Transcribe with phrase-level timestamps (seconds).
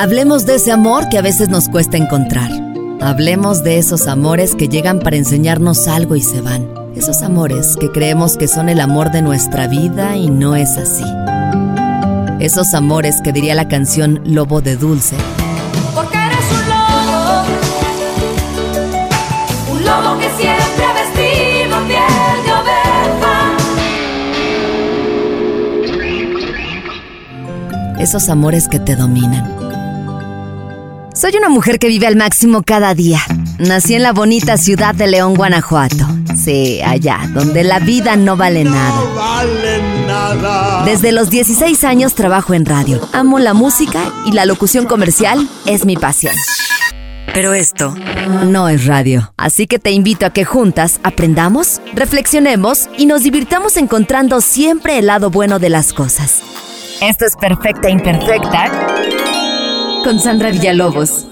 [0.00, 2.50] Hablemos de ese amor que a veces nos cuesta encontrar.
[3.02, 6.66] Hablemos de esos amores que llegan para enseñarnos algo y se van.
[6.96, 11.04] Esos amores que creemos que son el amor de nuestra vida y no es así.
[12.38, 15.16] Esos amores que diría la canción Lobo de Dulce.
[15.94, 17.44] Porque eres un lobo,
[19.72, 23.56] un lobo que siempre ha vestido piel de oveja.
[27.98, 29.59] Esos amores que te dominan.
[31.20, 33.20] Soy una mujer que vive al máximo cada día.
[33.58, 36.06] Nací en la bonita ciudad de León, Guanajuato.
[36.34, 38.96] Sí, allá, donde la vida no vale nada.
[40.86, 43.06] Desde los 16 años trabajo en radio.
[43.12, 46.34] Amo la música y la locución comercial es mi pasión.
[47.34, 47.94] Pero esto
[48.46, 49.34] no es radio.
[49.36, 55.08] Así que te invito a que juntas aprendamos, reflexionemos y nos divirtamos encontrando siempre el
[55.08, 56.40] lado bueno de las cosas.
[57.02, 58.70] Esto es Perfecta Imperfecta
[60.04, 61.26] con Sandra Villalobos.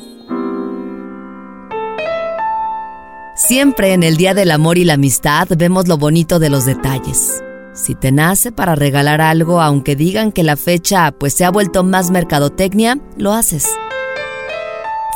[3.35, 7.43] Siempre en el Día del Amor y la Amistad vemos lo bonito de los detalles.
[7.73, 11.85] Si te nace para regalar algo, aunque digan que la fecha pues se ha vuelto
[11.85, 13.69] más mercadotecnia, lo haces.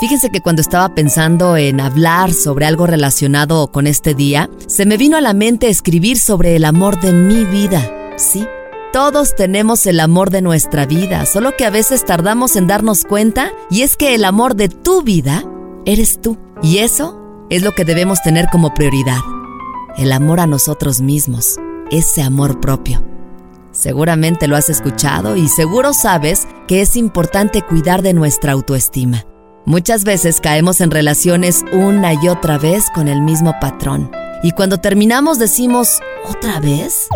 [0.01, 4.97] Fíjense que cuando estaba pensando en hablar sobre algo relacionado con este día, se me
[4.97, 7.83] vino a la mente escribir sobre el amor de mi vida.
[8.17, 8.47] Sí,
[8.93, 13.51] todos tenemos el amor de nuestra vida, solo que a veces tardamos en darnos cuenta
[13.71, 15.45] y es que el amor de tu vida
[15.87, 16.37] eres tú.
[16.63, 19.19] Y eso es lo que debemos tener como prioridad.
[19.97, 21.59] El amor a nosotros mismos,
[21.91, 23.03] ese amor propio.
[23.73, 29.25] Seguramente lo has escuchado y seguro sabes que es importante cuidar de nuestra autoestima.
[29.65, 34.11] Muchas veces caemos en relaciones una y otra vez con el mismo patrón.
[34.43, 37.07] Y cuando terminamos decimos, ¿otra vez?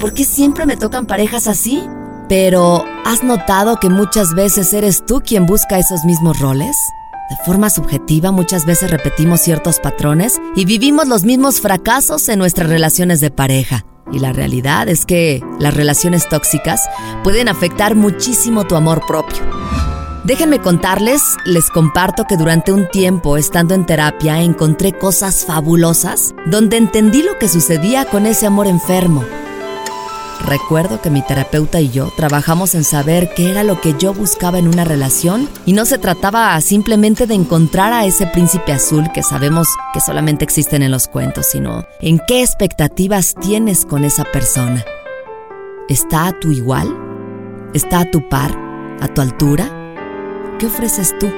[0.00, 1.84] ¿Por qué siempre me tocan parejas así?
[2.28, 6.76] Pero, ¿has notado que muchas veces eres tú quien busca esos mismos roles?
[7.30, 12.68] De forma subjetiva muchas veces repetimos ciertos patrones y vivimos los mismos fracasos en nuestras
[12.68, 13.84] relaciones de pareja.
[14.12, 16.82] Y la realidad es que las relaciones tóxicas
[17.22, 19.42] pueden afectar muchísimo tu amor propio.
[20.26, 26.76] Déjenme contarles, les comparto que durante un tiempo estando en terapia encontré cosas fabulosas donde
[26.76, 29.24] entendí lo que sucedía con ese amor enfermo
[30.44, 34.58] Recuerdo que mi terapeuta y yo trabajamos en saber qué era lo que yo buscaba
[34.58, 39.22] en una relación y no se trataba simplemente de encontrar a ese príncipe azul que
[39.22, 44.84] sabemos que solamente existen en los cuentos, sino en qué expectativas tienes con esa persona.
[45.88, 46.96] ¿Está a tu igual?
[47.74, 48.56] ¿Está a tu par?
[49.00, 49.85] ¿A tu altura?
[50.58, 51.28] ¿Qué ofreces tú?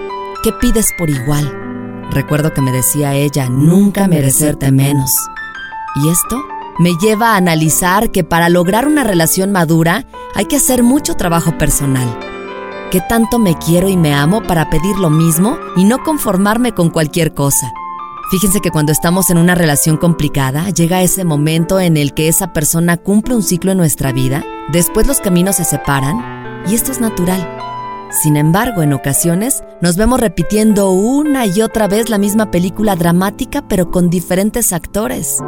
[0.42, 2.06] ¿Qué pides por igual?
[2.10, 5.10] Recuerdo que me decía ella, nunca merecerte menos.
[5.96, 6.42] ¿Y esto?
[6.78, 11.58] me lleva a analizar que para lograr una relación madura hay que hacer mucho trabajo
[11.58, 12.08] personal.
[12.90, 16.88] ¿Qué tanto me quiero y me amo para pedir lo mismo y no conformarme con
[16.90, 17.72] cualquier cosa?
[18.30, 22.52] Fíjense que cuando estamos en una relación complicada, llega ese momento en el que esa
[22.52, 27.00] persona cumple un ciclo en nuestra vida, después los caminos se separan y esto es
[27.00, 27.67] natural.
[28.10, 33.68] Sin embargo, en ocasiones nos vemos repitiendo una y otra vez la misma película dramática
[33.68, 35.38] pero con diferentes actores.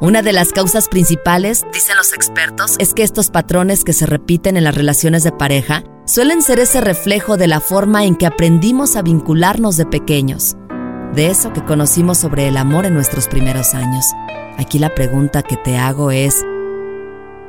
[0.00, 4.56] Una de las causas principales, dicen los expertos, es que estos patrones que se repiten
[4.56, 8.96] en las relaciones de pareja suelen ser ese reflejo de la forma en que aprendimos
[8.96, 10.56] a vincularnos de pequeños,
[11.14, 14.04] de eso que conocimos sobre el amor en nuestros primeros años.
[14.58, 16.44] Aquí la pregunta que te hago es,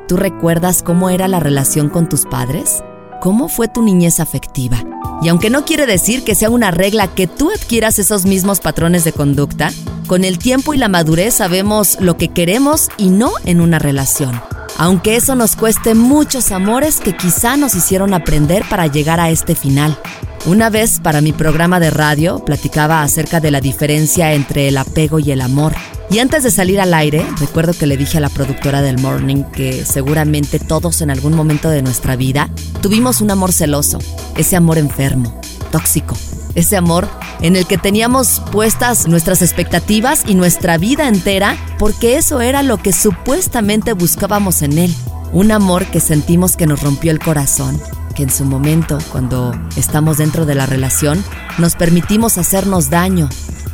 [0.08, 2.84] ¿tú recuerdas cómo era la relación con tus padres?
[3.24, 4.84] ¿Cómo fue tu niñez afectiva?
[5.22, 9.06] Y aunque no quiere decir que sea una regla que tú adquieras esos mismos patrones
[9.06, 9.72] de conducta,
[10.08, 14.42] con el tiempo y la madurez sabemos lo que queremos y no en una relación.
[14.78, 19.56] Aunque eso nos cueste muchos amores que quizá nos hicieron aprender para llegar a este
[19.56, 19.98] final.
[20.46, 25.20] Una vez para mi programa de radio platicaba acerca de la diferencia entre el apego
[25.20, 25.74] y el amor.
[26.10, 29.44] Y antes de salir al aire, recuerdo que le dije a la productora del Morning
[29.44, 32.50] que seguramente todos en algún momento de nuestra vida
[32.82, 34.00] tuvimos un amor celoso,
[34.36, 35.40] ese amor enfermo,
[35.74, 36.16] tóxico,
[36.54, 37.10] ese amor
[37.42, 42.78] en el que teníamos puestas nuestras expectativas y nuestra vida entera porque eso era lo
[42.78, 44.96] que supuestamente buscábamos en él.
[45.31, 47.81] Un amor que sentimos que nos rompió el corazón
[48.14, 51.24] que en su momento, cuando estamos dentro de la relación,
[51.58, 53.28] nos permitimos hacernos daño.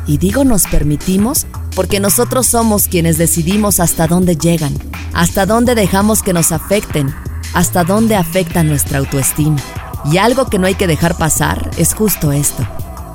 [0.06, 1.46] Y digo nos permitimos
[1.76, 4.72] porque nosotros somos quienes decidimos hasta dónde llegan,
[5.12, 7.14] hasta dónde dejamos que nos afecten,
[7.52, 9.58] hasta dónde afecta nuestra autoestima.
[10.04, 12.66] Y algo que no hay que dejar pasar es justo esto.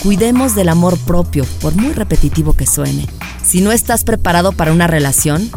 [0.04, 3.08] Cuidemos del amor propio, por muy repetitivo que suene.
[3.44, 5.50] Si no estás preparado para una relación,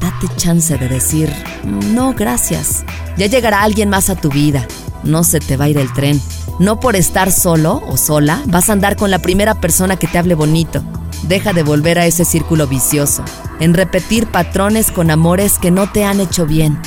[0.00, 1.32] date chance de decir,
[1.64, 2.84] no, gracias.
[3.18, 4.66] Ya llegará alguien más a tu vida
[5.02, 6.20] no se te va a ir el tren.
[6.58, 10.18] No por estar solo o sola vas a andar con la primera persona que te
[10.18, 10.82] hable bonito.
[11.22, 13.22] Deja de volver a ese círculo vicioso,
[13.60, 16.80] en repetir patrones con amores que no te han hecho bien.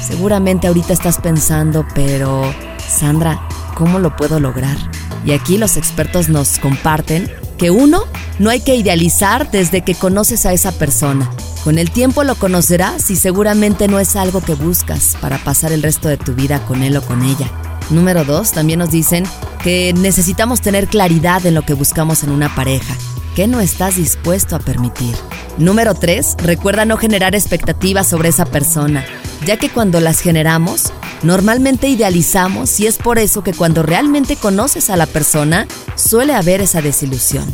[0.00, 2.52] Seguramente ahorita estás pensando, pero
[2.88, 4.76] Sandra, ¿cómo lo puedo lograr?
[5.24, 8.04] Y aquí los expertos nos comparten que uno,
[8.38, 11.30] no hay que idealizar desde que conoces a esa persona.
[11.64, 15.82] Con el tiempo lo conocerás y seguramente no es algo que buscas para pasar el
[15.82, 17.50] resto de tu vida con él o con ella.
[17.90, 19.24] Número dos, también nos dicen
[19.62, 22.94] que necesitamos tener claridad en lo que buscamos en una pareja.
[23.34, 25.14] ¿Qué no estás dispuesto a permitir?
[25.58, 26.38] Número 3.
[26.38, 29.04] Recuerda no generar expectativas sobre esa persona,
[29.46, 30.92] ya que cuando las generamos,
[31.22, 35.66] normalmente idealizamos y es por eso que cuando realmente conoces a la persona,
[35.96, 37.44] suele haber esa desilusión.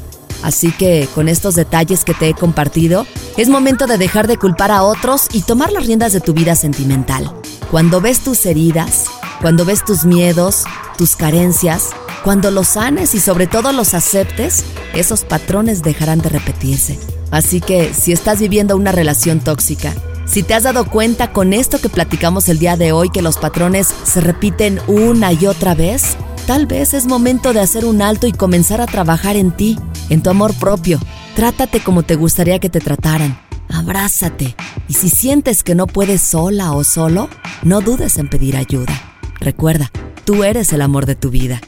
[0.43, 3.07] Así que con estos detalles que te he compartido,
[3.39, 6.55] es momento de dejar de culpar a otros y tomar las riendas de tu vida
[6.55, 7.35] sentimental.
[7.71, 9.07] Cuando ves tus heridas,
[9.41, 10.65] cuando ves tus miedos,
[10.99, 11.89] tus carencias,
[12.23, 14.65] cuando los sanes y sobre todo los aceptes,
[14.95, 16.99] esos patrones dejarán de repetirse.
[17.31, 19.95] Así que si estás viviendo una relación tóxica,
[20.27, 23.37] si te has dado cuenta con esto que platicamos el día de hoy que los
[23.37, 26.17] patrones se repiten una y otra vez,
[26.47, 29.79] tal vez es momento de hacer un alto y comenzar a trabajar en ti,
[30.09, 30.99] en tu amor propio.
[31.37, 33.39] Trátate como te gustaría que te trataran.
[33.69, 34.55] Abrázate.
[34.89, 37.29] Y si sientes que no puedes sola o solo,
[37.63, 38.95] no dudes en pedir ayuda.
[39.41, 39.91] Recuerda,
[40.25, 41.61] tú eres el amor de tu vida.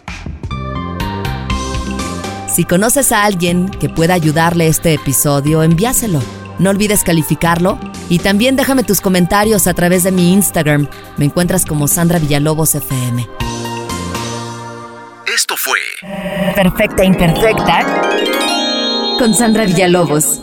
[2.52, 6.22] Si conoces a alguien que pueda ayudarle este episodio, envíaselo.
[6.58, 10.88] No olvides calificarlo y también déjame tus comentarios a través de mi Instagram.
[11.16, 13.26] Me encuentras como Sandra Villalobos FM.
[15.34, 15.78] Esto fue
[16.54, 18.10] Perfecta Imperfecta
[19.18, 20.40] con Sandra Villalobos.